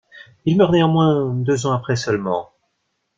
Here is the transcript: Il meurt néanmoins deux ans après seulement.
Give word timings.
Il 0.45 0.57
meurt 0.57 0.71
néanmoins 0.71 1.31
deux 1.31 1.67
ans 1.67 1.73
après 1.73 1.95
seulement. 1.95 2.49